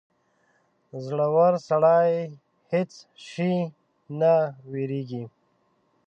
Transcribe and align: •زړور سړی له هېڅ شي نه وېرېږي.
•زړور 1.05 1.53
سړی 1.69 2.13
له 2.25 2.35
هېڅ 2.71 2.91
شي 3.27 3.53
نه 4.19 4.33
وېرېږي. 4.71 5.23